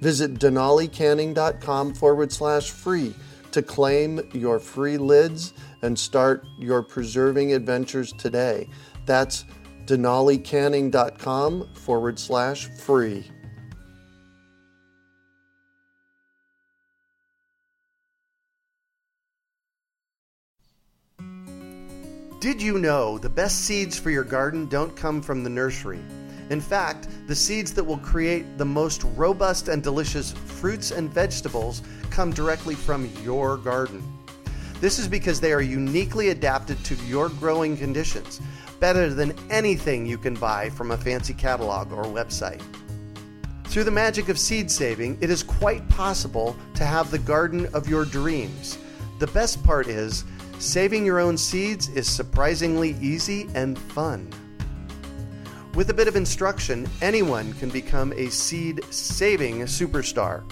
[0.00, 3.14] Visit denalicanning.com forward slash free
[3.52, 5.52] to claim your free lids
[5.82, 8.68] and start your preserving adventures today.
[9.06, 9.44] That's
[9.86, 13.30] denalicanning.com forward slash free.
[22.40, 25.98] Did you know the best seeds for your garden don't come from the nursery?
[26.50, 31.82] In fact, the seeds that will create the most robust and delicious fruits and vegetables
[32.10, 34.02] come directly from your garden.
[34.80, 38.40] This is because they are uniquely adapted to your growing conditions,
[38.80, 42.62] better than anything you can buy from a fancy catalog or website.
[43.64, 47.88] Through the magic of seed saving, it is quite possible to have the garden of
[47.88, 48.78] your dreams.
[49.18, 50.24] The best part is,
[50.58, 54.32] saving your own seeds is surprisingly easy and fun.
[55.74, 60.42] With a bit of instruction, anyone can become a seed saving superstar.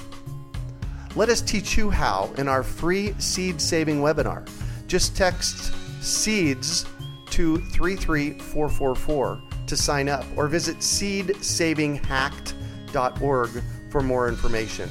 [1.17, 4.49] Let us teach you how in our free seed saving webinar.
[4.87, 6.87] Just text SEEDS
[7.31, 13.51] to 33444 to sign up or visit seedsavinghacked.org
[13.91, 14.89] for more information.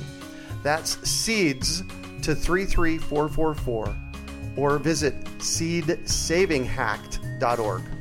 [0.63, 1.83] That's SEEDS
[2.23, 3.95] to 33444
[4.57, 7.94] or visit seedsavinghacked.org.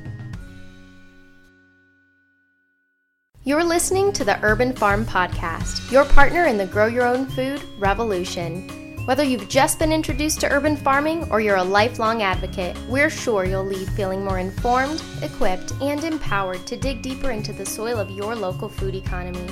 [3.46, 7.62] You're listening to the Urban Farm Podcast, your partner in the grow your own food
[7.76, 8.66] revolution.
[9.04, 13.44] Whether you've just been introduced to urban farming or you're a lifelong advocate, we're sure
[13.44, 18.10] you'll leave feeling more informed, equipped, and empowered to dig deeper into the soil of
[18.10, 19.46] your local food economy.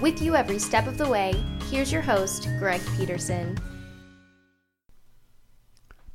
[0.00, 1.32] With you every step of the way,
[1.70, 3.56] here's your host, Greg Peterson.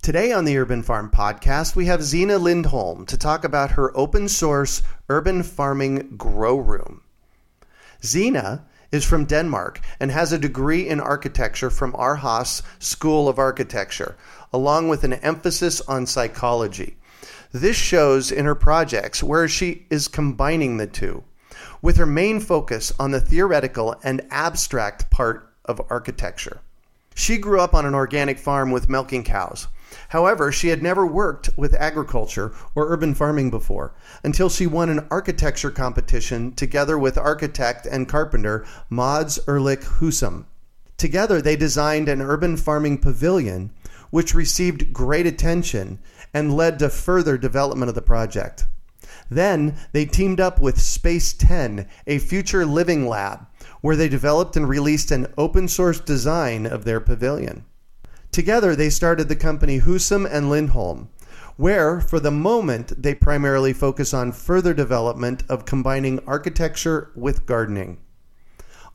[0.02, 4.28] Today on the Urban Farm Podcast, we have Sine Lindholm to talk about her open
[4.28, 7.04] source urban farming grow room.
[8.02, 14.18] Sine is from Denmark and has a degree in architecture from Aarhus School of Architecture,
[14.52, 16.98] along with an emphasis on psychology.
[17.54, 21.24] This shows in her projects where she is combining the two,
[21.82, 26.62] with her main focus on the theoretical and abstract part of architecture.
[27.14, 29.68] She grew up on an organic farm with milking cows.
[30.12, 33.94] However, she had never worked with agriculture or urban farming before
[34.26, 40.48] until she won an architecture competition together with architect and carpenter Mads Ulrik Husum.
[40.98, 43.72] Together, they designed an urban farming pavilion,
[44.10, 45.98] which received great attention
[46.34, 48.66] and led to further development of the project.
[49.30, 53.48] Then they teamed up with Space 10, a future living lab,
[53.80, 57.64] where they developed and released an open source design of their pavilion.
[58.32, 61.10] Together, they started the company Husum and Lindholm,
[61.58, 67.98] where, for the moment, they primarily focus on further development of combining architecture with gardening.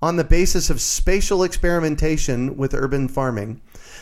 [0.01, 3.61] On the basis of spatial experimentation with urban farming,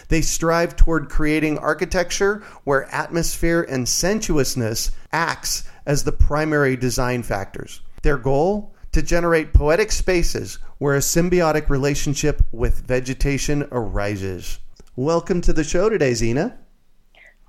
[0.09, 7.81] they strive toward creating architecture where atmosphere and sensuousness acts as the primary design factors.
[8.03, 8.75] Their goal?
[8.93, 14.61] To generate poetic spaces where a symbiotic relationship with vegetation arises.
[14.97, 16.53] Welcome to the show today, Sine.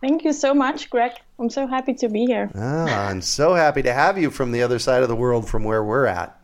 [0.01, 1.11] Thank you so much, Greg.
[1.37, 2.49] I'm so happy to be here.
[2.55, 5.63] Ah, I'm so happy to have you from the other side of the world from
[5.63, 6.43] where we're at.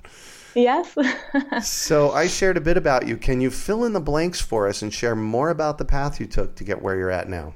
[0.53, 0.95] Yes.
[1.67, 3.17] so I shared a bit about you.
[3.17, 6.27] Can you fill in the blanks for us and share more about the path you
[6.27, 7.55] took to get where you're at now?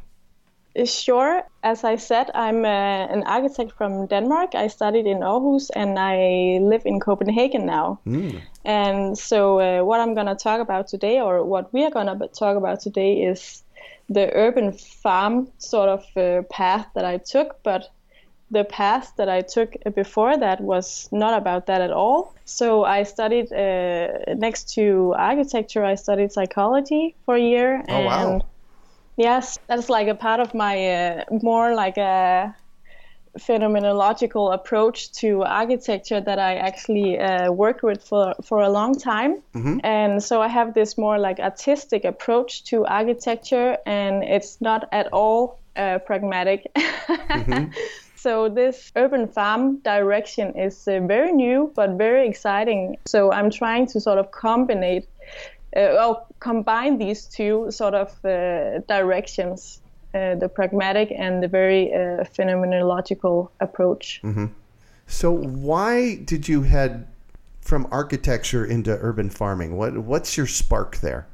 [0.84, 1.42] Sure.
[1.64, 4.56] As I said, I'm uh, an architect from Denmark.
[4.56, 8.00] I studied in Aarhus and I live in Copenhagen now.
[8.06, 8.42] Mm.
[8.66, 12.08] And so, uh, what I'm going to talk about today, or what we are going
[12.08, 13.64] to talk about today, is
[14.10, 17.64] the urban farm sort of uh, path that I took.
[17.64, 17.90] But
[18.52, 22.36] the path that I took before that was not about that at all.
[22.44, 27.82] So, I studied uh, next to architecture, I studied psychology for a year.
[27.88, 28.46] Oh, and wow
[29.18, 32.56] Yes, that's like a part of my uh, more like a
[33.40, 39.42] phenomenological approach to architecture that I actually uh, worked with for, for a long time.
[39.54, 39.80] Mm-hmm.
[39.84, 45.08] And so I have this more like artistic approach to architecture, and it's not at
[45.12, 46.72] all uh, pragmatic.
[46.76, 47.72] Mm-hmm.
[48.16, 52.98] so this urban farm direction is uh, very new but very exciting.
[53.06, 55.04] So I'm trying to sort of combine,
[55.76, 59.82] well, combine these two sort of uh, directions
[60.16, 64.22] uh, the pragmatic and the very uh, phenomenological approach.
[64.24, 64.46] Mm-hmm.
[65.08, 67.08] So, why did you head
[67.60, 69.76] from architecture into urban farming?
[69.76, 71.28] What What's your spark there?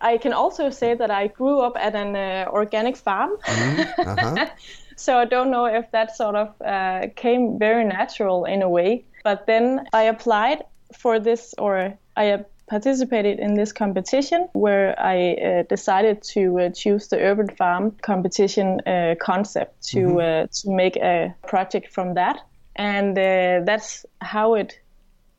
[0.00, 3.36] I can also say that I grew up at an uh, organic farm.
[3.44, 4.08] Mm-hmm.
[4.08, 4.46] Uh-huh.
[4.96, 9.04] so I don't know if that sort of uh, came very natural in a way.
[9.24, 10.64] But then I applied
[10.96, 17.08] for this, or I participated in this competition where I uh, decided to uh, choose
[17.08, 20.18] the urban farm competition uh, concept to mm-hmm.
[20.20, 22.38] Uh, to make a project from that,
[22.76, 24.78] and uh, that's how it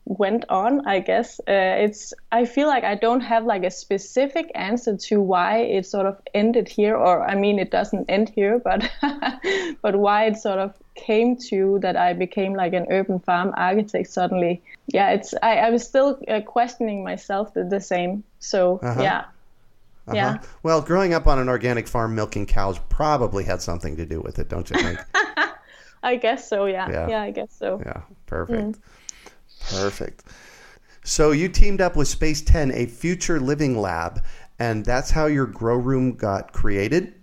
[0.04, 4.50] went on i guess uh, it's i feel like i don't have like a specific
[4.54, 8.58] answer to why it sort of ended here or i mean it doesn't end here
[8.58, 8.90] but
[9.82, 14.10] but why it sort of came to that i became like an urban farm architect
[14.10, 19.02] suddenly yeah it's i, I was still uh, questioning myself the, the same so uh-huh.
[19.02, 19.24] yeah
[20.08, 20.16] uh-huh.
[20.16, 20.38] Yeah.
[20.64, 24.40] Well, growing up on an organic farm milking cows probably had something to do with
[24.40, 24.98] it, don't you think?
[26.02, 26.90] I guess so, yeah.
[26.90, 27.08] yeah.
[27.08, 27.80] Yeah, I guess so.
[27.86, 28.60] Yeah, perfect.
[28.60, 28.78] Mm.
[29.70, 30.24] Perfect.
[31.04, 34.22] So you teamed up with Space 10, a future living lab,
[34.58, 37.14] and that's how your grow room got created?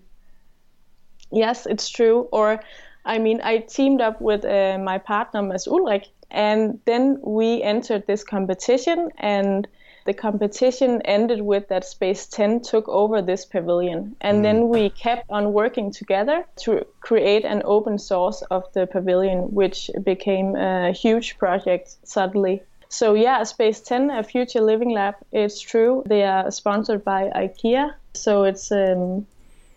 [1.31, 2.27] Yes, it's true.
[2.31, 2.59] Or,
[3.05, 8.05] I mean, I teamed up with uh, my partner, Mads Ulrik, and then we entered
[8.07, 9.67] this competition, and
[10.05, 14.15] the competition ended with that Space 10 took over this pavilion.
[14.21, 14.43] And mm.
[14.43, 19.91] then we kept on working together to create an open source of the pavilion, which
[20.03, 22.61] became a huge project suddenly.
[22.89, 26.03] So yeah, Space 10, a future living lab, it's true.
[26.07, 27.93] They are sponsored by IKEA.
[28.13, 29.27] So it's um,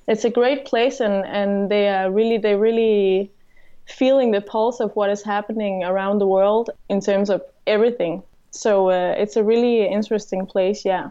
[0.08, 3.30] it's a great place and, and they are really they really
[3.86, 8.22] feeling the pulse of what is happening around the world in terms of everything
[8.52, 10.84] so uh, it's a really interesting place.
[10.84, 11.10] Yeah.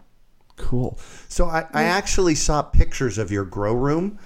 [0.58, 0.98] Cool.
[1.28, 4.20] So I, I actually saw pictures of your grow room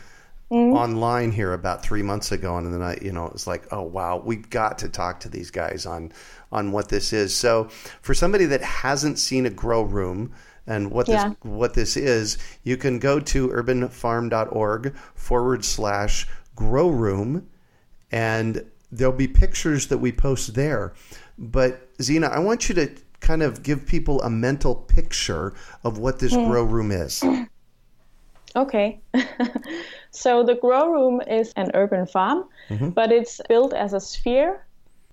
[0.52, 0.76] mm-hmm.
[0.76, 3.84] online here about three months ago, and then I, you know, it was like, oh
[3.84, 6.12] wow, we've got to talk to these guys on
[6.52, 7.36] on what this is.
[7.36, 7.66] So
[8.02, 10.34] for somebody that hasn't seen a grow room
[10.68, 17.48] and what this what this is, you can go to urbanfarm.org forward slash grow room,
[18.12, 20.94] and there'll be pictures that we post there.
[21.38, 22.96] But Sine, I want you to
[23.26, 26.48] kind of give people a mental picture of what this mm.
[26.48, 27.24] grow room is.
[28.58, 29.02] Okay.
[30.12, 32.90] so the grow room is an urban farm, mm-hmm.
[32.92, 34.66] but it's built as a sphere.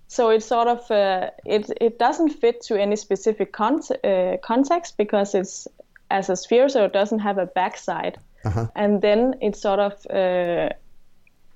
[0.06, 4.96] So it's sort of uh, it it doesn't fit to any specific con- uh, context
[4.96, 5.66] because it's
[6.10, 8.16] as a sphere, so it doesn't have a backside.
[8.44, 8.68] Uh-huh.
[8.76, 10.68] And then it's sort of uh,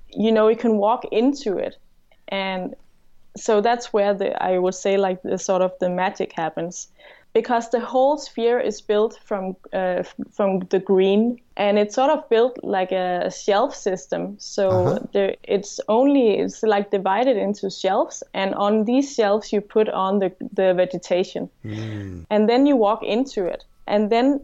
[0.09, 1.77] you know you can walk into it,
[2.27, 2.75] and
[3.39, 6.87] so that's where the I would say like the sort of the magic happens
[7.33, 12.27] because the whole sphere is built from uh, from the green and it's sort of
[12.29, 14.99] built like a shelf system so uh-huh.
[15.13, 20.19] there, it's only it's like divided into shelves and on these shelves you put on
[20.19, 22.25] the, the vegetation mm.
[22.29, 24.39] and then you walk into it and then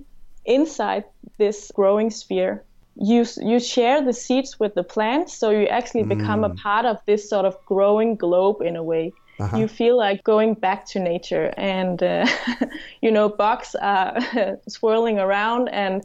[0.46, 1.04] inside
[1.38, 2.64] this growing sphere
[2.96, 6.58] you you share the seeds with the plants, so you actually become a mm.
[6.58, 9.14] part of this sort of growing globe in a way.
[9.40, 9.58] Uh-huh.
[9.58, 12.28] You feel like going back to nature, and uh,
[13.02, 14.20] you know bugs are
[14.68, 16.04] swirling around, and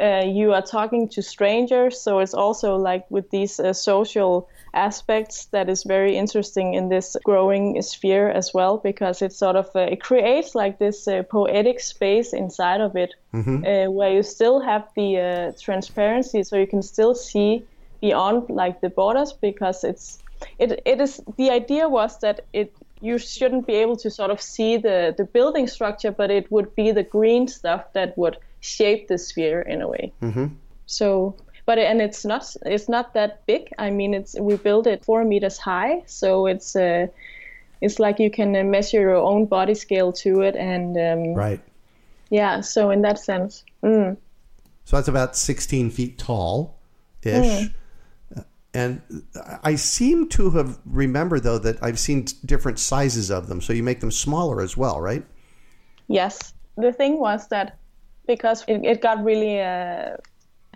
[0.00, 2.00] uh, you are talking to strangers.
[2.00, 7.16] So it's also like with these uh, social aspects that is very interesting in this
[7.24, 11.80] growing sphere as well because it sort of uh, it creates like this uh, poetic
[11.80, 13.64] space inside of it mm-hmm.
[13.64, 17.64] uh, where you still have the uh, transparency so you can still see
[18.00, 20.18] beyond like the borders because it's
[20.58, 24.40] it it is the idea was that it you shouldn't be able to sort of
[24.40, 29.08] see the the building structure but it would be the green stuff that would shape
[29.08, 30.46] the sphere in a way mm-hmm.
[30.86, 31.34] so
[31.70, 33.70] but and it's not it's not that big.
[33.78, 37.06] I mean, it's we built it four meters high, so it's uh,
[37.80, 41.60] it's like you can uh, measure your own body scale to it, and um, right,
[42.28, 42.60] yeah.
[42.60, 44.16] So in that sense, mm.
[44.84, 46.80] so that's about sixteen feet tall,
[47.22, 47.46] ish.
[47.46, 47.74] Mm.
[48.74, 49.02] And
[49.62, 53.60] I seem to have remembered though that I've seen different sizes of them.
[53.60, 55.24] So you make them smaller as well, right?
[56.08, 56.52] Yes.
[56.76, 57.78] The thing was that
[58.26, 60.16] because it, it got really uh,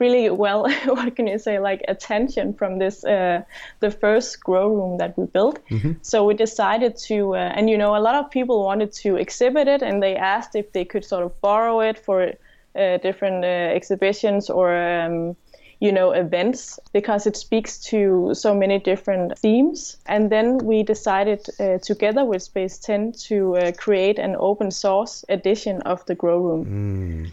[0.00, 3.42] really well what can you say like attention from this uh,
[3.80, 5.58] the first grow room that we built.
[6.02, 9.68] So we decided to uh, and you know a lot of people wanted to exhibit
[9.68, 12.32] it and they asked if they could sort of borrow it for
[12.76, 15.36] uh, different uh, exhibitions or um,
[15.80, 19.96] you know events because it speaks to so many different themes.
[20.06, 25.24] And then we decided uh, together with space 10 to uh, create an open source
[25.28, 27.30] edition of the grow room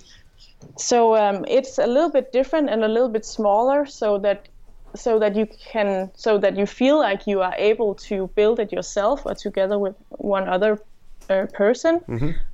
[0.77, 4.47] so um, it's a little bit different and a little bit smaller so that
[4.95, 8.71] so that you can so that you feel like you are able to build it
[8.71, 10.81] yourself or together with one other
[11.29, 12.01] uh, person.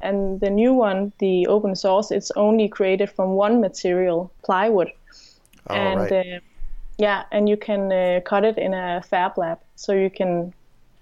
[0.02, 4.92] And the new one the open source it's only created from one material plywood.
[5.70, 6.12] Oh, and right.
[6.12, 6.40] uh,
[6.98, 9.60] yeah and you can uh, cut it in a fab lab.
[9.76, 10.54] So you can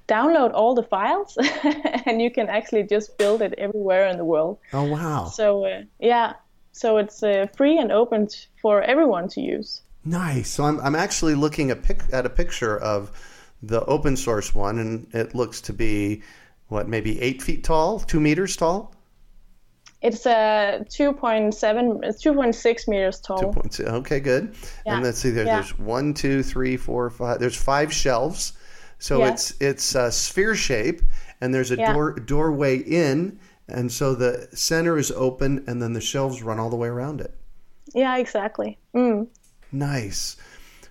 [0.07, 1.37] download all the files
[2.05, 4.59] and you can actually just build it everywhere in the world.
[4.71, 5.25] Oh, wow.
[5.25, 6.33] so uh, yeah
[6.75, 8.27] so it's uh, free and open
[8.61, 10.49] for everyone to use Nice.
[10.49, 13.11] So I'm, I'm actually looking at, pic, at a picture of
[13.63, 16.21] the open source one, and it looks to be,
[16.67, 18.93] what, maybe eight feet tall, two meters tall?
[20.01, 23.79] it's uh, 2.7 it's 2.6 meters tall Two points.
[23.79, 24.53] Okay, good.
[24.85, 24.95] Yeah.
[24.95, 25.31] And let's see.
[25.31, 25.55] There, Yeah.
[25.55, 27.39] There's one, two, three, four, five.
[27.39, 28.53] There's five shelves.
[28.99, 29.31] So Yeah.
[29.31, 31.01] it's it's a sphere shape,
[31.41, 36.01] and there's a door doorway in, and so the center is open, and then the
[36.01, 37.33] shelves run all the way around it.
[37.93, 39.27] yeah exactly mm.
[39.71, 40.37] Nice.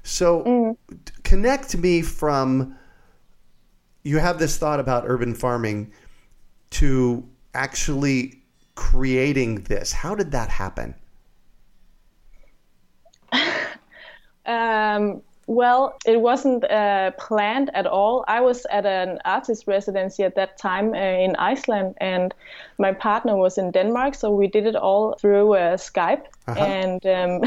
[0.02, 2.76] So t- connect me from
[4.02, 5.90] you have this thought about urban farming
[6.70, 8.42] to actually
[8.74, 9.92] creating this.
[9.92, 10.94] How did that happen?
[14.46, 18.24] Um, well, it wasn't uh, planned at all.
[18.28, 22.34] I was at an artist residency at that time uh, in Iceland, and
[22.78, 26.24] my partner was in Denmark, so we did it all through uh, Skype.
[26.46, 27.40] And um,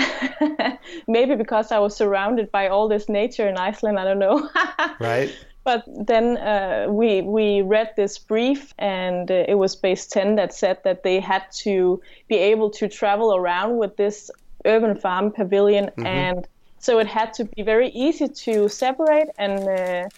[1.08, 4.50] maybe because I was surrounded by all this nature in Iceland, I don't know.
[5.00, 5.32] Right?
[5.64, 10.54] But then uh, we we read this brief, and uh, it was Space 10 that
[10.54, 14.32] said that they had to be able to travel around with this
[14.66, 16.48] urban farm pavilion, and
[16.80, 20.10] so it had to be very easy to separate and uh,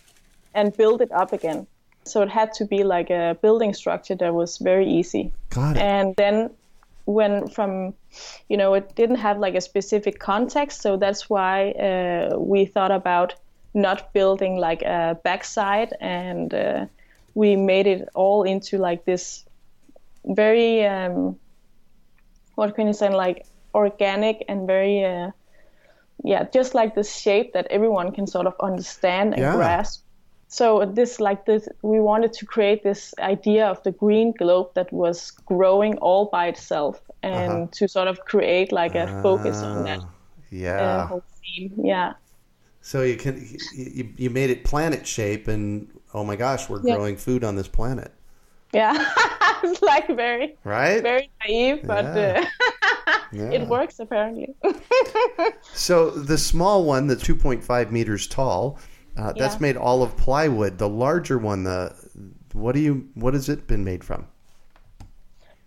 [0.53, 1.67] and build it up again.
[2.05, 5.31] So it had to be like a building structure that was very easy.
[5.49, 5.81] Got it.
[5.81, 6.49] And then
[7.09, 7.93] when from
[8.49, 12.91] you know it didn't have like a specific context so that's why uh, we thought
[12.91, 13.33] about
[13.73, 16.85] not building like a backside and uh,
[17.33, 19.43] we made it all into like this
[20.25, 21.35] very um,
[22.55, 25.31] what can you say like organic and very uh,
[26.23, 29.51] yeah just like the shape that everyone can sort of understand and Yeah.
[29.51, 30.03] grasp
[30.47, 34.91] so this like this we wanted to create this idea of the green globe that
[34.91, 37.67] was growing all by itself and Uh-huh.
[37.71, 40.01] to sort of create like a focus on that
[40.77, 41.07] uh, Yeah.
[41.07, 42.13] whole theme yeah
[42.81, 46.95] So you can you, you made it planet shape, and oh my gosh, we're Yeah.
[46.95, 48.11] growing food on this planet,
[48.73, 48.93] yeah
[49.63, 51.03] it's like very right?
[51.03, 52.15] very naive but Yeah.
[52.15, 52.45] uh,
[53.31, 53.51] Yeah.
[53.51, 54.55] it works apparently
[55.73, 58.79] So the small one, the 2.5 meters tall,
[59.17, 59.61] uh, that's Yeah.
[59.61, 60.77] made all of plywood.
[60.77, 61.93] The larger one, the
[62.53, 64.27] what do you what has it been made from?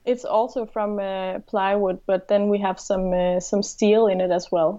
[0.04, 4.33] it's also from uh, plywood but then we have some uh, some steel in it
[4.33, 4.76] as well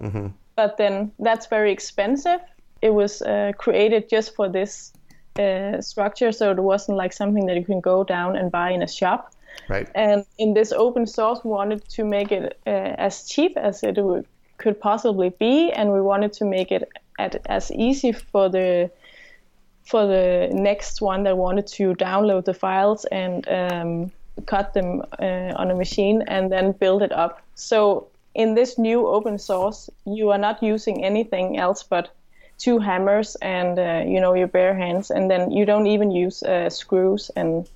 [0.54, 2.40] but then that's very expensive
[2.82, 4.92] it was uh, created just for this
[5.38, 8.82] uh, structure so it wasn't like something that you can go down and buy in
[8.82, 9.32] a shop
[9.68, 9.88] Right.
[9.94, 13.98] and in this open source we wanted to make it uh, as cheap as it
[14.58, 18.90] could possibly be and we wanted to make it at, as easy for the
[19.84, 24.10] for the next one that wanted to download the files and um,
[24.46, 29.06] cut them uh, on a machine and then build it up so in this new
[29.06, 32.10] open source you are not using anything else but
[32.58, 36.42] two hammers and uh, you know your bare hands and then you don't even use
[36.42, 37.68] uh, screws and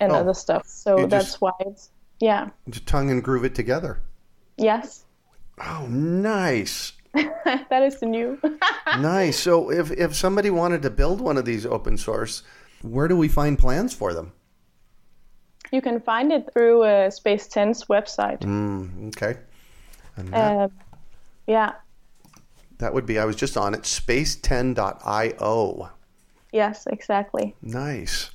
[0.00, 0.16] and Oh.
[0.16, 1.90] other stuff so that's just- why it's
[2.20, 4.00] yeah Just tongue and groove it together.
[4.56, 5.04] yes
[5.60, 6.92] Oh, nice.
[7.14, 8.38] that is new
[9.00, 9.38] nice.
[9.40, 12.42] So if if somebody wanted to build one of these open source,
[12.82, 14.32] where do we find plans for them?
[15.72, 19.38] you can find it through uh, space 10's website Mm, okay.
[20.16, 20.70] And that, um,
[21.46, 21.72] yeah
[22.78, 25.90] that would be I was just on it space10.io.
[26.52, 28.30] yes exactly Nice.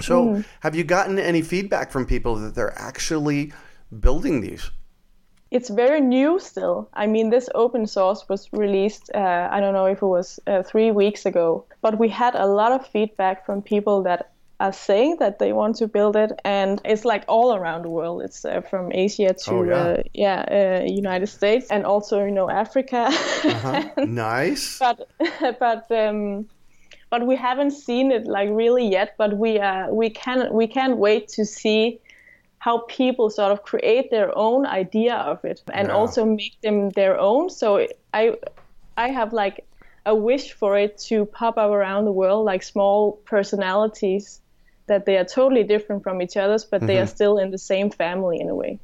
[0.00, 3.52] So, have you gotten any feedback from people that they're actually
[4.00, 4.70] building these?
[5.50, 6.88] it's very new still.
[6.92, 10.62] I mean, this open source was released, uh, I don't know if it was uh,
[10.62, 15.18] three weeks ago, but we had a lot of feedback from people that are saying
[15.20, 18.22] that they want to build it, and it's like all around the world.
[18.22, 19.74] It's uh, from Asia to Oh, yeah.
[19.74, 23.10] uh, yeah, uh, United States, and also you know Africa.
[23.44, 23.84] Uh-huh.
[24.06, 24.78] nice.
[24.78, 25.08] but
[25.60, 26.48] but um,
[27.10, 29.14] but we haven't seen it like really yet.
[29.18, 32.00] But we uh, we can we can't wait to see
[32.58, 35.94] how people sort of create their own idea of it and Yeah.
[35.94, 37.50] also make them their own.
[37.50, 38.34] So I
[38.96, 39.64] I have like
[40.04, 44.40] a wish for it to pop up around the world like small personalities
[44.86, 47.90] that they are totally different from each other's, but they are still in the same
[47.90, 48.78] family in a way.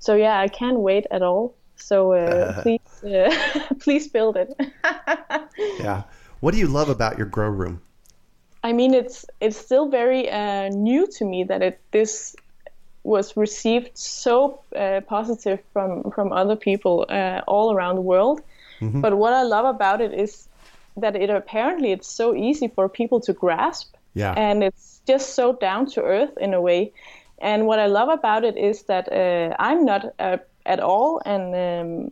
[0.00, 1.54] So yeah, I can't wait at all.
[1.76, 3.30] So uh, please, uh,
[3.80, 4.52] please build it.
[5.78, 6.02] Yeah.
[6.40, 7.80] What do you love about your grow room?
[8.62, 12.34] I mean, it's it's still very uh, new to me that it this
[13.02, 18.40] was received so uh, positive from from other people uh, all around the world.
[18.80, 20.48] But what I love about it is
[20.96, 24.34] that it apparently it's so easy for people to grasp, Yeah.
[24.36, 26.92] and it's just so down to earth in a way.
[27.38, 30.36] And what I love about it is that uh, I'm not uh,
[30.66, 32.10] at all an um,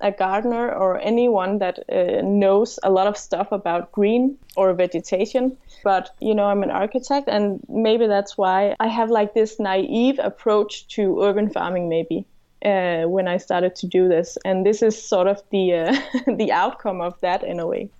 [0.00, 5.56] a gardener or anyone that uh, knows a lot of stuff about green or vegetation.
[5.84, 10.18] But you know, I'm an architect, and maybe that's why I have like this naive
[10.18, 11.88] approach to urban farming.
[11.88, 12.26] Maybe
[12.64, 15.96] uh, when I started to do this, and this is sort of the uh,
[16.36, 17.90] the outcome of that in a way.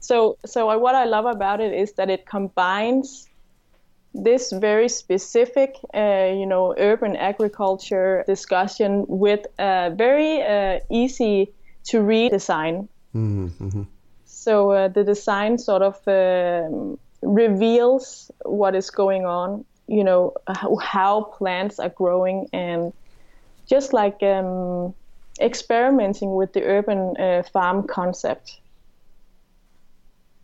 [0.00, 3.28] So, so I, what I love about it is that it combines
[4.24, 11.52] this very specific, uh, you know, urban agriculture discussion with a very uh, easy
[11.84, 12.88] to read design.
[14.26, 20.76] So uh, the design sort of um, reveals what is going on, you know, how,
[20.76, 22.92] how plants are growing, and
[23.66, 24.94] just like um,
[25.40, 28.60] experimenting with the urban uh, farm concept.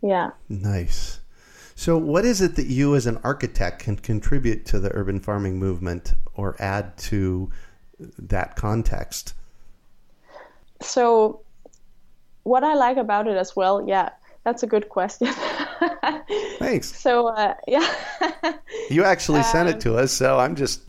[0.01, 0.31] Yeah.
[0.49, 1.19] Nice.
[1.75, 5.59] So, what is it that you, as an architect, can contribute to the urban farming
[5.59, 7.51] movement or add to
[8.17, 9.33] that context?
[10.81, 11.41] So,
[12.43, 14.09] what I like about it as well, yeah,
[14.45, 15.27] that's a good question.
[16.59, 16.95] Thanks.
[16.95, 17.85] so, uh, yeah,
[18.89, 20.81] You actually sent it to us, so I'm just.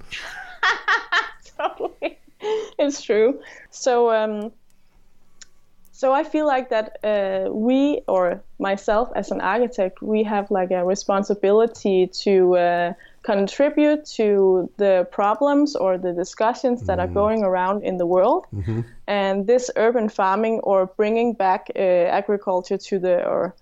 [1.58, 2.18] totally,
[2.78, 3.40] it's true.
[3.70, 4.52] So, um,
[5.92, 10.70] so I feel like that uh, we, or myself as an architect, we have like
[10.70, 12.92] a responsibility to uh,
[13.22, 18.46] contribute to the problems or the discussions that are going around in the world.
[19.06, 23.54] And this urban farming or bringing back uh, agriculture to the or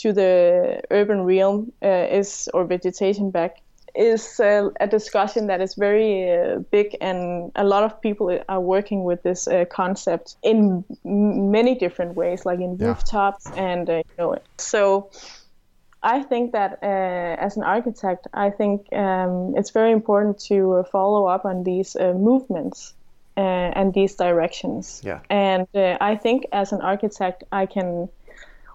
[0.00, 3.60] to the urban realm uh, is or vegetation back
[3.94, 8.60] is uh, a discussion that is very uh, big and a lot of people are
[8.60, 12.86] working with this uh, concept in m- many different ways like in Yeah.
[12.88, 15.10] rooftops and uh, you know so
[16.04, 20.82] I think that uh, as an architect, I think um, it's very important to uh,
[20.84, 22.94] follow up on these uh, movements
[23.36, 23.40] uh,
[23.78, 25.00] and these directions.
[25.04, 25.20] Yeah.
[25.30, 28.08] And uh, I think as an architect, I can,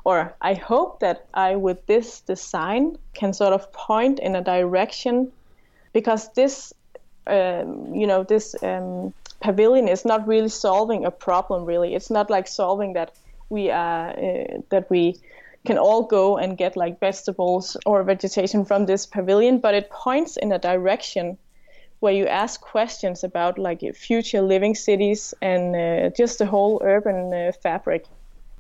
[0.08, 5.34] or I hope that I, with this design, can sort of point in a direction
[5.92, 6.74] because this,
[7.28, 11.66] um, you know, this um, pavilion is not really solving a problem.
[11.66, 13.12] Really, it's not like solving that
[13.50, 15.18] we are uh, that we
[15.66, 20.38] can all go and get like vegetables or vegetation from this pavilion, but it points
[20.38, 21.38] in a direction
[22.00, 27.34] where you ask questions about like future living cities and uh, just the whole urban
[27.34, 28.06] uh, fabric.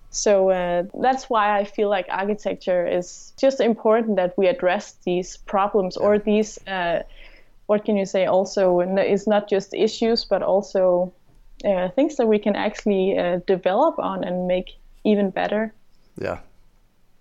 [0.10, 5.38] So uh, that's why I feel like architecture is just important that we address these
[5.38, 7.04] problems or these, uh,
[7.67, 11.13] what can you say, also, it's not just issues, but also
[11.65, 15.74] uh, things that we can actually uh, develop on and make even better.
[16.20, 16.39] Yeah.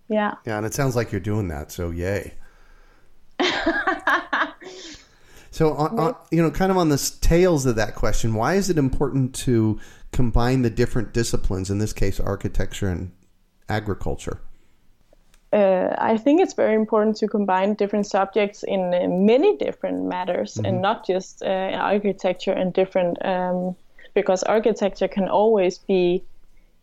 [0.09, 0.35] Yeah.
[0.45, 2.35] Yeah, and it sounds like you're doing that, so yay.
[5.51, 8.71] so, on, on, you know, kind of on the tails of that question, why is
[8.71, 9.81] it important to
[10.17, 13.13] combine the different disciplines, in this case, architecture and
[13.69, 14.41] agriculture?
[15.53, 20.59] uh, I think it's very important to combine different subjects in uh, many different matters
[20.59, 23.77] and not just uh, architecture and different um,
[24.15, 26.23] because architecture can always be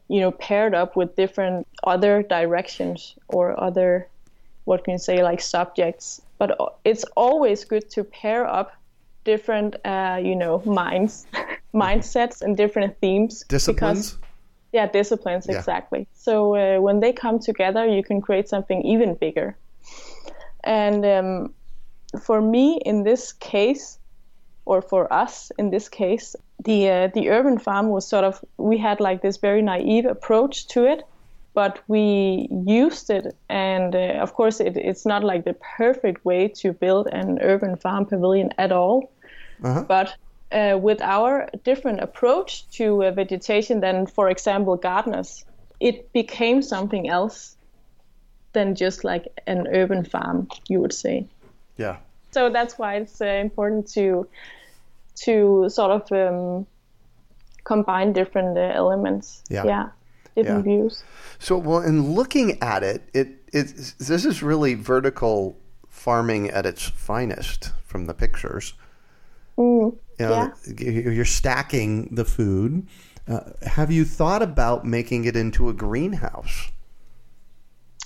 [0.07, 4.07] you know paired up with different other directions or other
[4.65, 6.21] what can you say like subjects.
[6.37, 8.71] But it's always good to pair up
[9.23, 11.27] different uh, you know minds
[11.73, 14.17] mindsets and different themes because Disciplines?
[14.73, 15.57] yeah, disciplines, Yeah.
[15.57, 16.07] exactly.
[16.13, 19.55] So uh, when they come together, you can create something even bigger.
[20.63, 21.53] And um,
[22.21, 23.99] for me, in this case,
[24.65, 28.77] or for us in this case, the uh, the urban farm was sort of we
[28.77, 31.03] had like this very naive approach to it,
[31.53, 36.47] but we used it, and uh, of course, it, it's not like the perfect way
[36.47, 39.11] to build an urban farm pavilion at all.
[39.63, 39.83] Uh-huh.
[39.87, 40.15] But
[40.53, 45.45] uh, with our different approach to uh, vegetation than, for example, gardeners,
[45.79, 47.55] it became something else
[48.53, 51.27] than just like an urban farm, you would say.
[51.77, 51.97] Yeah.
[52.31, 54.27] So that's why it's uh, important to
[55.15, 56.65] to sort of um,
[57.63, 59.43] combine different uh, elements.
[59.49, 59.65] Yeah.
[59.65, 59.89] yeah.
[60.35, 60.75] Different yeah.
[60.75, 61.03] views.
[61.37, 65.57] So, well, in looking at it, it it this is really vertical
[65.89, 68.73] farming at its finest from the pictures.
[69.57, 71.11] Mm, you know, yeah.
[71.11, 72.87] You're stacking the food.
[73.27, 76.71] Uh, have you thought about making it into a greenhouse?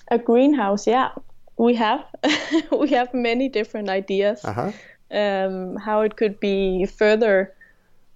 [0.10, 1.12] A greenhouse, yeah,
[1.58, 2.06] we have.
[2.72, 4.46] we have many different ideas.
[4.46, 4.72] Uh-huh.
[5.10, 7.54] Um, how it could be further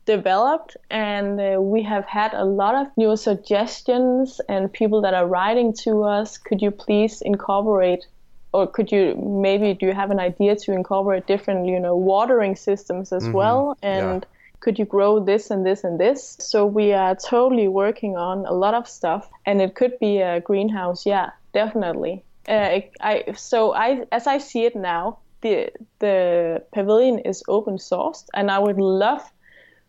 [0.05, 5.27] developed and uh, we have had a lot of new suggestions and people that are
[5.27, 8.05] writing to us could you please incorporate
[8.53, 12.55] or could you maybe do you have an idea to incorporate different you know watering
[12.55, 13.33] systems as mm-hmm.
[13.33, 14.27] well and yeah.
[14.59, 18.53] could you grow this and this and this so we are totally working on a
[18.53, 24.05] lot of stuff and it could be a greenhouse yeah definitely uh, I so I
[24.11, 29.21] as I see it now the the pavilion is open sourced and I would love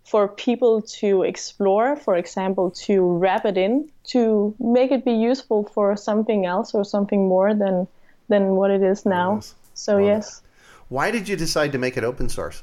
[0.05, 5.65] for people to explore, for example, to wrap it in, to make it be useful
[5.65, 7.87] for something else or something more than
[8.29, 9.37] than what it is now.
[9.37, 9.55] Yes.
[9.75, 10.43] So well, yes.
[10.89, 12.63] Why did you decide to make it open source?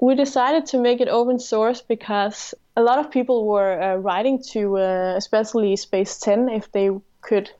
[0.00, 4.42] We decided to make it open source because a lot of people were uh, writing
[4.50, 6.90] to, uh, especially Space 10, if they
[7.20, 7.50] could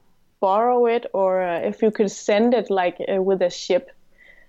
[0.40, 3.92] borrow it or uh, if you could send it like uh, with a ship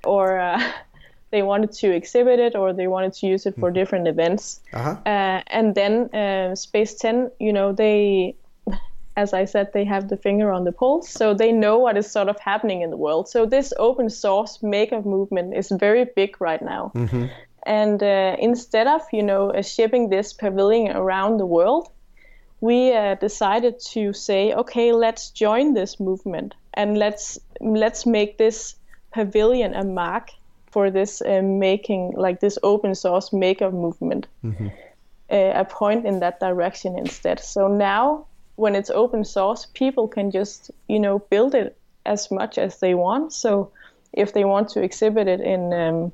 [0.03, 0.59] or uh,
[1.31, 3.75] they wanted to exhibit it or they wanted to use it for hmm.
[3.75, 4.59] different events.
[4.73, 4.97] Uh-huh.
[5.05, 8.36] Uh, and then Space 10, you know, they,
[9.15, 12.10] as I said, they have the finger on the pulse, so they know what is
[12.10, 13.30] sort of happening in the world.
[13.30, 16.91] So this open source maker movement is very big right now.
[16.95, 17.26] Mm-hmm.
[17.65, 21.89] And uh, instead of, you know, uh, shipping this pavilion around the world,
[22.60, 28.76] we uh, decided to say, okay, let's join this movement and let's let's make this
[29.12, 30.30] pavilion a mark
[30.71, 34.67] for this uh, making like this open source maker movement mm-hmm.
[35.30, 40.31] uh, a point in that direction instead so now when it's open source people can
[40.31, 43.71] just you know build it as much as they want so
[44.13, 46.11] if they want to exhibit it in um,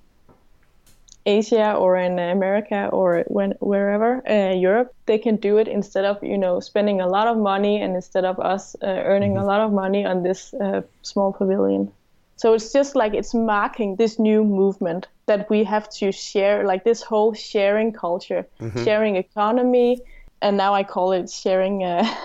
[1.26, 6.24] Asia or in America or when wherever uh, Europe, they can do it instead of
[6.24, 9.44] you know spending a lot of money and instead of us uh, earning mm-hmm.
[9.44, 11.92] a lot of money on this uh, small pavilion.
[12.38, 16.86] So it's just like it's marking this new movement that we have to share, like
[16.86, 18.84] this whole sharing culture, mm-hmm.
[18.86, 20.02] sharing economy,
[20.42, 21.84] and now I call it sharing.
[21.84, 22.08] Uh,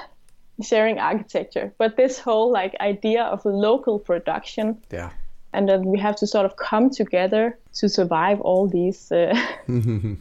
[0.62, 5.10] sharing architecture but this whole like idea of local production yeah
[5.52, 9.34] and that we have to sort of come together to survive all these uh,
[9.66, 10.18] the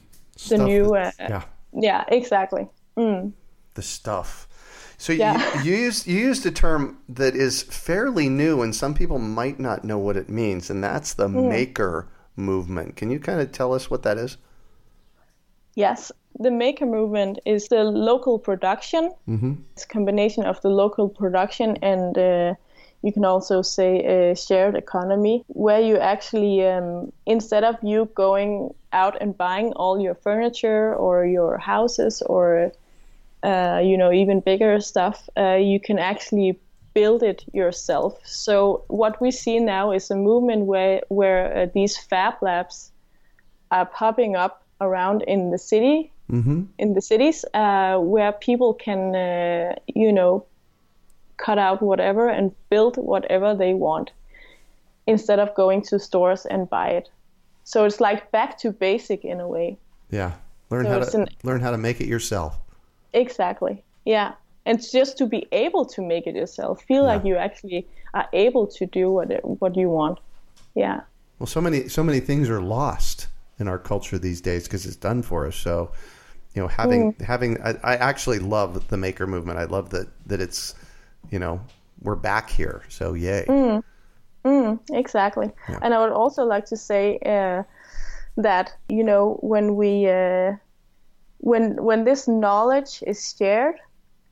[0.57, 3.31] new uh, yeah yeah exactly mm.
[3.75, 4.47] the stuff
[5.03, 5.61] so yeah.
[5.63, 9.59] you, you used you used a term that is fairly new, and some people might
[9.59, 11.49] not know what it means, and that's the mm.
[11.49, 12.95] maker movement.
[12.95, 14.37] Can you kind of tell us what that is?
[15.75, 19.13] Yes, the maker movement is the local production.
[19.27, 19.53] Mm-hmm.
[19.73, 22.55] It's a combination of the local production and uh,
[23.03, 28.73] you can also say a shared economy, where you actually, um, instead of you going
[28.93, 32.71] out and buying all your furniture or your houses or
[33.43, 36.57] uh, you know, even bigger stuff, uh, you can actually
[36.93, 38.17] build it yourself.
[38.23, 42.93] So what we see now is a movement where where uh, these fab labs
[43.69, 46.63] are popping up around in the city, mm-hmm.
[46.77, 50.45] in the cities, uh, where people can, uh, you know,
[51.37, 54.11] cut out whatever and build whatever they want,
[55.07, 57.09] instead of going to stores and buy it.
[57.63, 59.77] So it's like back to basic in a way.
[60.11, 60.33] Yeah,
[60.69, 62.57] learn so how to an, learn how to make it yourself.
[63.13, 63.83] Exactly.
[64.05, 64.33] Yeah.
[64.65, 67.15] And just to be able to make it yourself, feel yeah.
[67.15, 70.19] like you actually are able to do what it, what you want.
[70.75, 71.01] Yeah.
[71.39, 73.27] Well, so many so many things are lost
[73.59, 75.55] in our culture these days because it's done for us.
[75.55, 75.91] So,
[76.55, 77.21] you know, having mm.
[77.21, 79.57] having I, I, actually love the maker movement.
[79.59, 80.75] I love that that it's,
[81.31, 81.61] you know,
[82.01, 82.83] we're back here.
[82.89, 83.45] So yay.
[83.47, 83.83] Mm.
[84.45, 85.51] Mm, exactly.
[85.69, 85.79] Yeah.
[85.81, 87.63] And I would also like to say uh,
[88.37, 90.53] that you know when we uh,
[91.37, 93.75] when when this knowledge is shared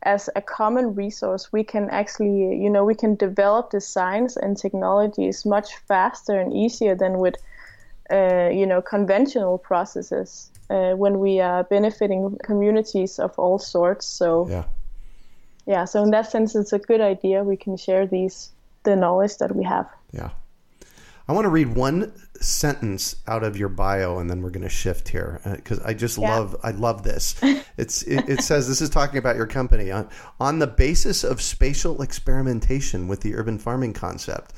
[0.03, 4.57] as a common resource, we can actually, you know, we can develop the science and
[4.57, 7.35] technologies much faster and easier than with,
[8.11, 14.05] uh, you know, conventional processes uh, when we are benefiting communities of all sorts.
[14.05, 14.63] So, yeah,
[15.65, 17.43] yeah, so in that sense, it's a good idea.
[17.43, 18.51] We can share these
[18.83, 19.87] the knowledge that we have.
[20.11, 20.29] Yeah.
[21.27, 24.69] I want to read one sentence out of your bio, and then we're going to
[24.69, 26.35] shift here because I just Yeah.
[26.35, 27.35] love I love this.
[27.77, 31.41] It's it, it says this is talking about your company on on the basis of
[31.41, 34.53] spatial experimentation with the urban farming concept.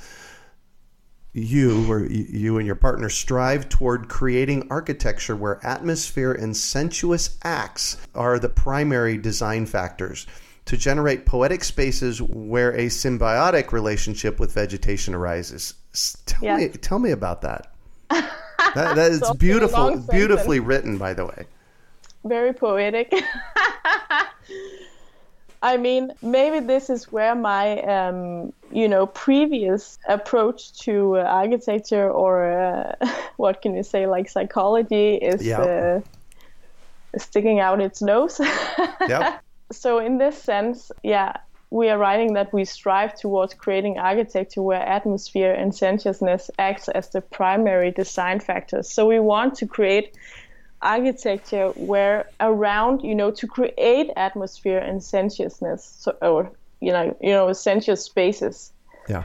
[1.35, 7.97] You or you and your partner strive toward creating architecture where atmosphere and sensuous acts
[8.13, 10.27] are the primary design factors
[10.65, 15.73] to generate poetic spaces where a symbiotic relationship with vegetation arises.
[16.27, 16.57] Tell Yeah.
[16.57, 17.73] me, tell me about that.
[18.75, 20.07] That, that is beautiful, sentence.
[20.07, 21.45] beautifully written, by the way.
[22.23, 23.13] very poetic.
[25.63, 32.11] I mean, maybe this is where my, um, you know, previous approach to uh, architecture
[32.11, 32.95] or uh,
[33.37, 35.63] what can you say, like psychology, is Yeah.
[35.63, 36.01] uh,
[37.17, 38.41] sticking out its nose.
[39.07, 39.41] Yep.
[39.71, 41.37] so in this sense, yeah,
[41.71, 47.09] we are writing that we strive towards creating architecture where atmosphere and sensuousness acts as
[47.09, 48.91] the primary design factors.
[48.93, 50.15] So we want to create
[50.83, 57.31] architecture where around, you know, to create atmosphere and sensuousness, so, or you know, you
[57.31, 58.73] know, sensuous spaces
[59.07, 59.23] Yeah.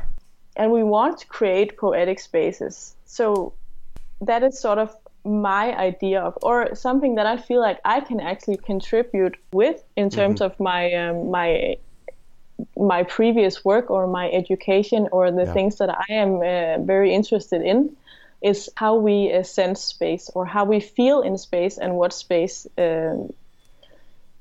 [0.57, 2.97] and we want to create poetic spaces.
[3.05, 3.55] So
[4.21, 4.95] that is sort of
[5.25, 10.11] my idea of, or something that I feel like I can actually contribute with in
[10.11, 11.77] terms of my um, my
[12.77, 15.53] my previous work or my education or the Yeah.
[15.53, 17.97] things that I am uh, very interested in
[18.43, 22.67] is how we uh, sense space or how we feel in space and what space
[22.79, 23.33] um,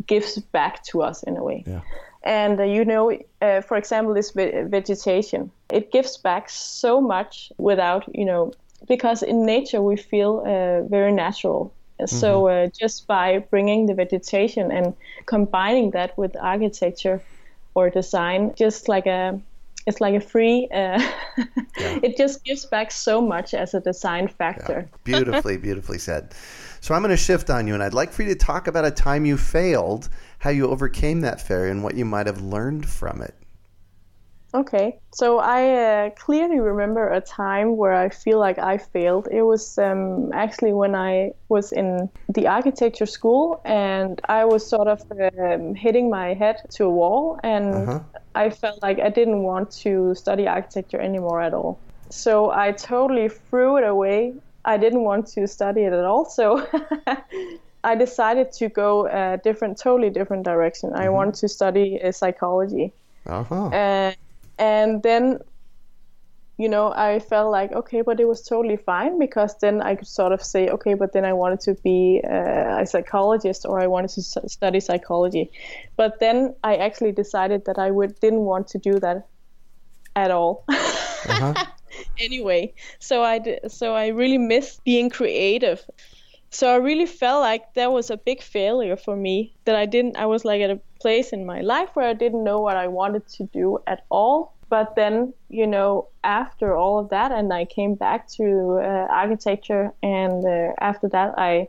[0.06, 1.64] gives back to us in a way.
[1.66, 1.82] Yeah.
[2.24, 7.52] And uh, you know, uh, for example, this ve- vegetation, it gives back so much
[7.58, 8.54] without, you know,
[8.88, 11.74] because in nature we feel uh, very natural.
[12.06, 14.94] So uh, just by bringing the vegetation and
[15.26, 17.24] combining that with architecture
[17.74, 19.42] or design, just like a,
[19.88, 20.67] it's like a free.
[20.73, 21.02] Uh,
[22.04, 24.89] It just gives back so much as a design factor.
[25.04, 26.34] beautifully, beautifully said.
[26.82, 28.86] So I'm going to shift on you, and I'd like for you to talk about
[28.86, 32.88] a time you failed, how you overcame that failure, and what you might have learned
[32.88, 33.34] from it.
[34.58, 39.28] Okay, so I uh, clearly remember a time where I feel like I failed.
[39.32, 44.88] It was um, actually when I was in the architecture school and I was sort
[44.88, 45.00] of
[45.39, 48.00] um, hitting my head to a wall, and Uh-huh.
[48.36, 51.84] I felt like I didn't want to study architecture anymore at all.
[52.10, 54.34] So I totally threw it away.
[54.65, 56.26] I didn't want to study it at all.
[56.26, 56.65] So
[57.84, 60.93] I decided to go a different, totally different direction.
[60.96, 62.93] I wanted to study uh, psychology.
[63.26, 63.72] Uh-huh.
[63.72, 64.13] Uh,
[64.58, 65.39] and then
[66.58, 70.08] you know i felt like okay but it was totally fine because then i could
[70.08, 73.88] sort of say okay but then i wanted to be uh, a psychologist or i
[73.88, 75.52] wanted to study psychology.
[75.96, 79.28] But then i actually decided that i would didn't want to do that
[80.15, 80.65] at all.
[80.67, 81.54] Uh-huh.
[82.20, 85.86] anyway so i so i really missed being creative.
[86.50, 90.17] So i really felt like that was a big failure for me that i didn't
[90.17, 92.88] i was like at a place in my life where i didn't know what i
[92.88, 97.66] wanted to do at all but then you know after all of that and i
[97.66, 101.68] came back to uh, architecture and uh, after that i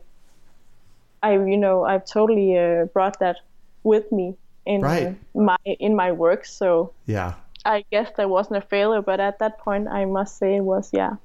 [1.23, 3.37] i you know i've totally uh, brought that
[3.83, 5.07] with me in Right.
[5.07, 7.33] uh, my in my work so Yeah.
[7.65, 10.91] I guess that wasn't a failure, but at that point, I must say it was,
[10.93, 11.17] yeah.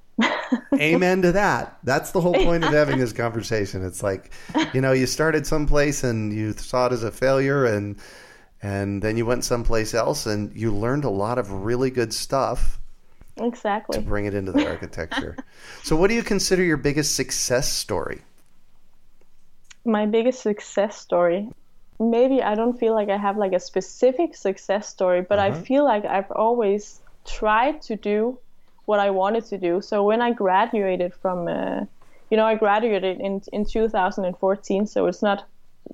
[0.75, 1.79] Amen to that.
[1.83, 3.85] That's the whole point of having this conversation.
[3.85, 4.31] It's like,
[4.73, 7.97] you know, you started someplace and you saw it as a failure and
[8.63, 12.81] and then you went someplace else and you learned a lot of really good stuff
[13.37, 13.99] exactly.
[13.99, 15.37] To bring it into the architecture.
[15.83, 18.23] so what do you consider your biggest success story?
[19.85, 21.49] My biggest success story.
[22.01, 25.61] Maybe I don't feel like I have like a specific success story, but I uh-huh.
[25.63, 28.39] feel like I've always tried to do
[28.87, 29.81] what I wanted to do.
[29.81, 31.81] So when I graduated from, uh,
[32.31, 35.45] you know, I graduated in in 2014, so it's not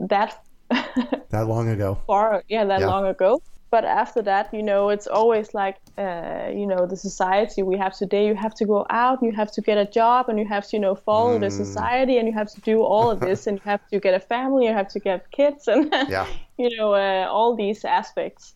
[0.01, 0.35] that
[1.31, 1.99] That long ago.
[2.07, 2.87] far yeah that Yeah.
[2.87, 7.63] long ago but after that you know it's always like uh, you know the society
[7.63, 10.29] we have today you have to go out and you have to get a job
[10.29, 13.11] and you have to you know follow the society and you have to do all
[13.11, 15.93] of this and you have to get a family you have to get kids and
[16.09, 16.27] Yeah.
[16.59, 18.55] you know uh, all these aspects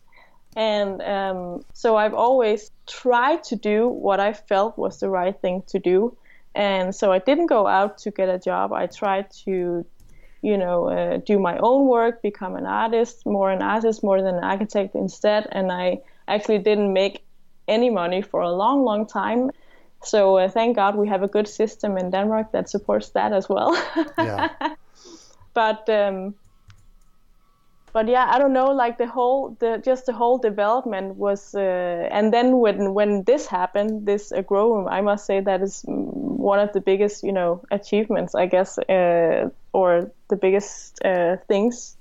[0.55, 5.63] and um, so i've always tried to do what i felt was the right thing
[5.67, 6.15] to do
[6.53, 9.85] and so i didn't go out to get a job i tried to
[10.45, 14.35] you know, uh, do my own work, become an artist, more an artist more than
[14.35, 15.47] an architect instead.
[15.51, 17.25] And I actually didn't make
[17.67, 19.49] any money for a long, long time.
[20.03, 23.49] So uh, thank God we have a good system in Denmark that supports that as
[23.49, 23.75] well.
[24.19, 24.49] Yeah.
[25.55, 26.35] but um,
[27.95, 28.73] but yeah, I don't know.
[28.73, 33.47] Like the whole, the just the whole development was, uh, and then when when this
[33.47, 37.31] happened, this uh, grow room, I must say that is one of the biggest, you
[37.31, 41.95] know, achievements, I guess, uh, or the biggest uh, things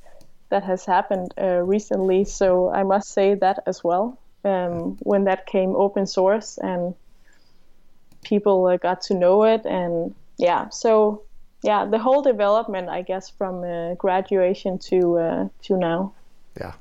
[0.48, 2.24] that has happened uh, recently.
[2.24, 4.18] So I must say that as well.
[4.44, 6.96] Um, when that came open source and
[8.24, 11.22] people uh, got to know it, and yeah, so
[11.64, 16.12] yeah, the whole development, I guess, from uh, graduation to uh, to now.
[16.60, 16.74] Yeah,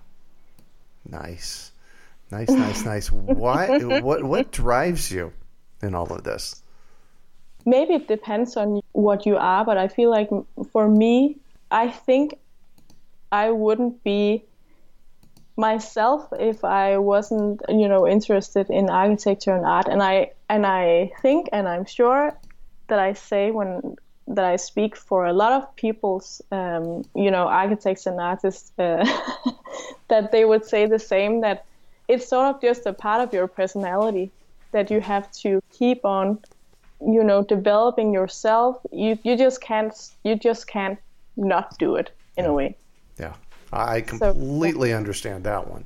[1.09, 1.71] nice,
[2.29, 3.11] nice, nice, nice.
[3.11, 3.79] Why?
[4.01, 5.31] what what drives you
[5.81, 6.61] in all of this?
[7.65, 10.29] Maybe it depends on what you are, but I feel like
[10.73, 11.37] for me,
[11.71, 12.37] I think
[13.31, 14.43] I wouldn't be
[15.55, 19.87] myself if I wasn't, you know, interested in architecture and art.
[19.87, 22.37] And I and I think and I'm sure
[22.87, 23.95] that I say when
[24.27, 29.05] that I speak for a lot of people's, um, you know, architects and artists, uh,
[30.07, 31.41] that they would say the same.
[31.41, 31.65] That
[32.07, 34.31] it's sort of just a part of your personality
[34.71, 36.39] that you have to keep on,
[37.01, 38.77] you know, developing yourself.
[38.91, 40.99] You you just can't you just can't
[41.35, 42.51] not do it in yeah.
[42.51, 42.77] a way.
[43.19, 43.33] Yeah,
[43.71, 45.85] I completely so, understand that one.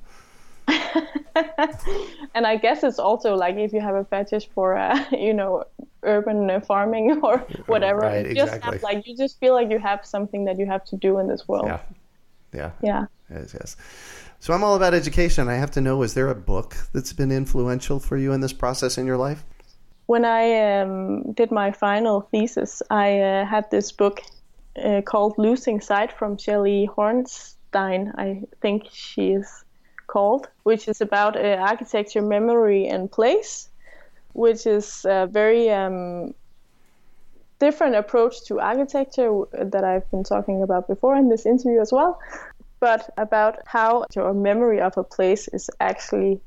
[2.35, 5.63] and I guess it's also like if you have a fetish for, uh, you know,
[6.03, 8.77] urban farming or whatever, right, you just exactly.
[8.77, 11.27] have, like you just feel like you have something that you have to do in
[11.27, 11.67] this world.
[11.67, 11.79] Yeah,
[12.53, 13.05] yeah, yeah.
[13.29, 13.75] Yes, yes.
[14.39, 15.47] So I'm all about education.
[15.47, 18.53] I have to know: is there a book that's been influential for you in this
[18.53, 19.43] process in your life?
[20.05, 24.21] When I um, did my final thesis, I uh, had this book
[24.83, 28.13] uh, called "Losing Site" from Shelley Hornstein.
[28.17, 29.65] I think she is
[30.07, 33.69] called, which is about uh, architecture, memory, and place,
[34.33, 36.33] which is a very um,
[37.59, 42.19] different approach to architecture that I've been talking about before in this interview as well,
[42.79, 46.39] but about how your memory of a place is actually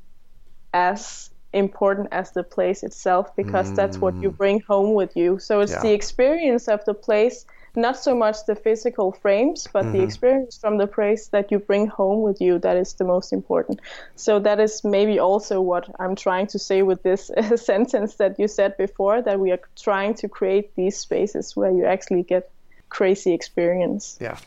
[0.73, 3.75] as important as the place itself because mm.
[3.75, 4.37] that's what you mm.
[4.37, 5.37] bring home with you.
[5.39, 5.81] So it's yeah.
[5.81, 7.45] the experience of the place
[7.75, 9.97] not so much the physical frames, but mm-hmm.
[9.97, 13.31] the experience from the place that you bring home with you that is the most
[13.31, 13.79] important.
[14.15, 18.47] So that is maybe also what I'm trying to say with this sentence that you
[18.47, 22.51] said before that we are trying to create these spaces where you actually get
[22.89, 24.17] crazy experience.
[24.19, 24.37] Yeah.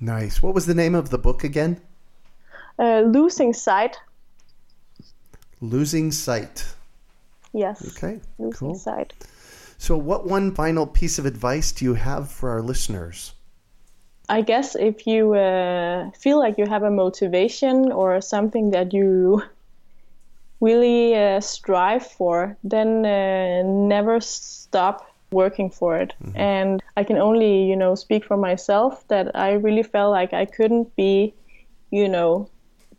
[0.00, 0.42] Nice.
[0.42, 1.80] What was the name of the book again?
[2.78, 3.98] Uh, Losing Site.
[5.62, 6.66] Losing Site.
[7.54, 7.96] Yes.
[7.96, 8.20] Okay.
[8.38, 8.74] Losing cool.
[8.74, 9.14] Sight.
[9.78, 13.34] So, what one final piece of advice do you have for our listeners?
[14.28, 19.42] I guess if you uh, feel like you have a motivation or something that you
[20.60, 26.14] really uh, strive for, then uh, never stop working for it.
[26.22, 26.36] Mm-hmm.
[26.38, 30.44] And I can only, you know, speak for myself that I really felt like I
[30.44, 31.34] couldn't be,
[31.90, 32.48] you know,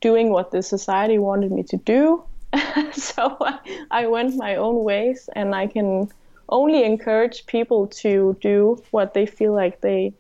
[0.02, 2.24] doing what the society wanted me to do.
[2.94, 3.60] so I,
[3.92, 6.10] I went my own ways, and I can
[6.50, 10.14] only encourage people to do what they feel like they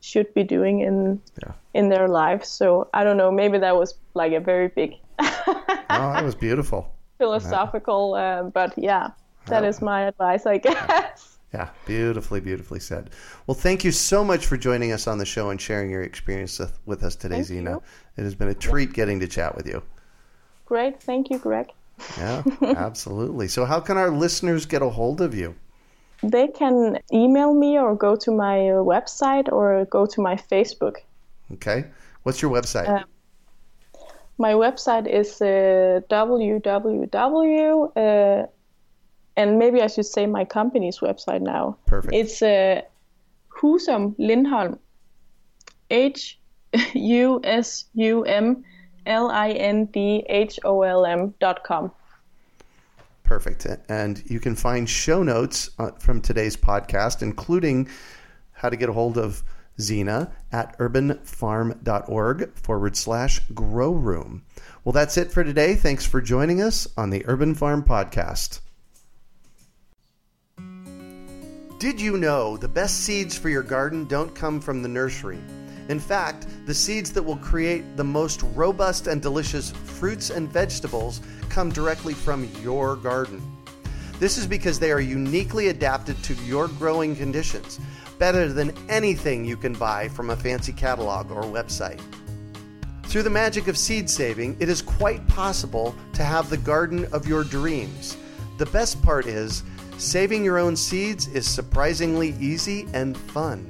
[0.00, 1.52] should be doing in yeah.
[1.74, 2.48] in their lives.
[2.48, 6.94] So I don't know, maybe that was like a very big Oh, that was beautiful.
[7.18, 9.10] philosophical, uh, but yeah,
[9.46, 11.38] that is my advice, I guess.
[11.52, 13.08] Yeah, beautifully, beautifully said.
[13.46, 16.60] Well, thank you so much for joining us on the show and sharing your experience
[16.84, 17.64] with us today, thank Sine.
[17.64, 17.82] You.
[18.18, 19.82] It has been a treat getting to chat with you.
[20.66, 21.02] Great.
[21.02, 21.72] Thank you, Greg.
[22.18, 23.48] Yeah, absolutely.
[23.48, 25.54] So, how can our listeners get a hold of you?
[26.22, 30.96] They can email me or go to my website or go to my Facebook.
[31.52, 31.84] Okay.
[32.24, 32.88] What's your website?
[32.88, 33.04] Uh,
[34.38, 38.46] my website is uh, www, uh,
[39.36, 41.76] and maybe I should say my company's website now.
[41.86, 42.14] Perfect.
[42.14, 42.82] It's uh,
[43.60, 44.78] Husum Lindholm.
[45.90, 46.38] H
[46.94, 48.64] U S U M
[49.08, 51.90] L I N D H O L M dot com.
[53.24, 53.66] Perfect.
[53.88, 57.88] And you can find show notes uh, from today's podcast, including
[58.52, 59.42] how to get a hold of
[59.78, 64.44] Sine at urbanfarm.org forward slash grow room.
[64.82, 65.74] Well, that's it for today.
[65.74, 68.60] Thanks for joining us on the Urban Farm Podcast.
[71.78, 75.38] Did you know the best seeds for your garden don't come from the nursery?
[75.88, 81.20] In fact, the seeds that will create the most robust and delicious fruits and vegetables
[81.48, 83.42] come directly from your garden.
[84.18, 87.80] This is because they are uniquely adapted to your growing conditions,
[88.18, 92.00] better than anything you can buy from a fancy catalog or website.
[93.04, 97.26] Through the magic of seed saving, it is quite possible to have the garden of
[97.26, 98.18] your dreams.
[98.58, 99.62] The best part is,
[99.96, 103.66] saving your own seeds is surprisingly easy and fun.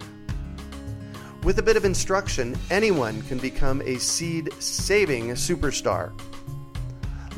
[1.49, 6.13] With a bit of instruction, anyone can become a seed saving superstar.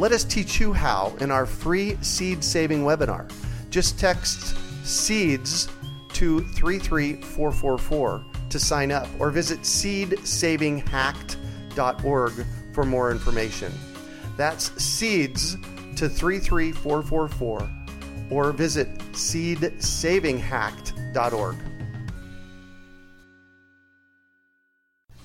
[0.00, 3.30] Let us teach you how in our free seed saving webinar.
[3.70, 5.68] Just text SEEDS
[6.14, 12.32] to 33444 to sign up or visit seedsavinghacked.org
[12.72, 13.72] for more information.
[14.36, 15.56] That's SEEDS
[15.94, 17.70] to 33444
[18.28, 21.69] or visit seedsavinghacked.org.